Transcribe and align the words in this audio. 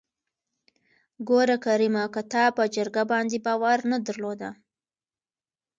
ګوره 1.29 1.57
کريمه 1.65 2.03
که 2.13 2.21
تا 2.31 2.43
په 2.57 2.63
جرګه 2.75 3.03
باندې 3.11 3.37
باور 3.45 3.79
نه 3.91 3.97
درلوده. 4.05 4.49